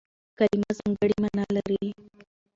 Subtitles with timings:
[0.37, 1.87] کلیمه ځانګړې مانا لري.